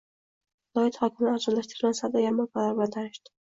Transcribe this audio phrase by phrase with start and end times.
[0.71, 3.37] Viloyat hokimi arzonlashtirilgan savdo yarmarkalari bilan tanishdi